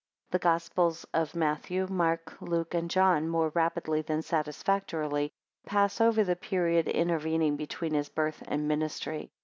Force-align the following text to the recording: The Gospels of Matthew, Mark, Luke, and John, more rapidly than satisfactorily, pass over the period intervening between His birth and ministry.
The 0.31 0.39
Gospels 0.39 1.05
of 1.13 1.35
Matthew, 1.35 1.85
Mark, 1.87 2.35
Luke, 2.41 2.73
and 2.73 2.89
John, 2.89 3.29
more 3.29 3.49
rapidly 3.53 4.01
than 4.01 4.23
satisfactorily, 4.23 5.31
pass 5.67 6.01
over 6.01 6.23
the 6.23 6.35
period 6.35 6.87
intervening 6.87 7.55
between 7.55 7.93
His 7.93 8.09
birth 8.09 8.41
and 8.47 8.67
ministry. 8.67 9.29